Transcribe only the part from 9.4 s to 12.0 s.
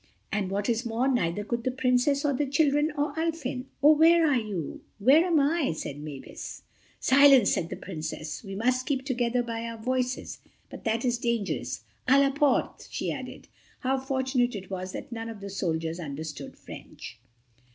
by our voices, but that is dangerous.